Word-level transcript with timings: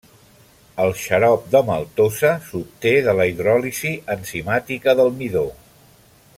El 0.85 0.93
xarop 1.01 1.43
de 1.55 1.61
maltosa 1.67 2.31
s’obté 2.47 2.95
de 3.09 3.15
la 3.21 3.29
hidròlisi 3.33 3.95
enzimàtica 4.17 4.99
del 5.01 5.15
midó. 5.23 5.49